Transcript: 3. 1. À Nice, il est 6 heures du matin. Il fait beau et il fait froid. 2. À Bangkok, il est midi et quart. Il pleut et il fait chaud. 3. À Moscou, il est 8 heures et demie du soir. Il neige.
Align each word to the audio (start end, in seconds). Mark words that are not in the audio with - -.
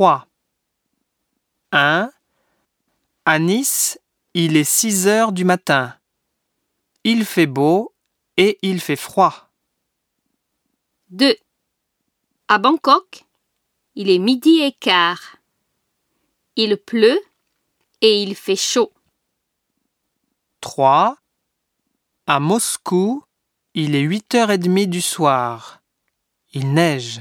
3. 0.00 0.26
1. 1.72 2.10
À 3.26 3.38
Nice, 3.38 4.00
il 4.32 4.56
est 4.56 4.64
6 4.64 5.06
heures 5.06 5.30
du 5.30 5.44
matin. 5.44 5.94
Il 7.04 7.26
fait 7.26 7.46
beau 7.46 7.92
et 8.38 8.58
il 8.62 8.80
fait 8.80 8.96
froid. 8.96 9.50
2. 11.10 11.36
À 12.48 12.56
Bangkok, 12.56 13.26
il 13.94 14.08
est 14.08 14.18
midi 14.18 14.60
et 14.62 14.72
quart. 14.72 15.36
Il 16.56 16.78
pleut 16.78 17.20
et 18.00 18.22
il 18.22 18.36
fait 18.36 18.56
chaud. 18.56 18.94
3. 20.62 21.18
À 22.26 22.40
Moscou, 22.40 23.22
il 23.74 23.94
est 23.94 24.00
8 24.00 24.34
heures 24.34 24.50
et 24.50 24.56
demie 24.56 24.88
du 24.88 25.02
soir. 25.02 25.82
Il 26.54 26.72
neige. 26.72 27.20